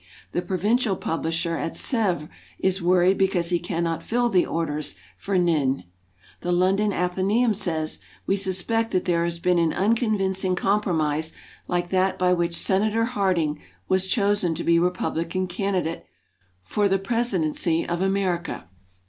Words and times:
The 0.31 0.41
provincial 0.41 0.95
publisher 0.95 1.57
at 1.57 1.75
Sevres 1.75 2.27
is 2.57 2.81
worried 2.81 3.19
because 3.19 3.49
he 3.51 3.59
cannot 3.59 4.01
fill 4.01 4.29
the 4.29 4.47
orders 4.47 4.95
for 5.15 5.37
"N^ne". 5.37 5.83
The 6.41 6.51
London 6.51 6.91
"Athenaeum" 6.91 7.53
says, 7.53 7.99
"We 8.25 8.35
suspect 8.35 8.89
that 8.93 9.05
there 9.05 9.25
has 9.25 9.37
been 9.37 9.59
an 9.59 9.73
unconvincing 9.73 10.55
com 10.55 10.81
promise 10.81 11.33
like 11.67 11.89
that 11.89 12.17
by 12.17 12.33
which 12.33 12.55
Senator 12.55 13.05
Harding 13.05 13.59
was 13.87 14.07
chosen 14.07 14.55
to 14.55 14.63
be 14.63 14.79
Republican 14.79 15.45
candidate 15.45 16.03
for 16.63 16.89
the 16.89 16.97
Presidency 16.97 17.87
of 17.87 18.01
Amer 18.01 18.39
ica." 18.39 18.63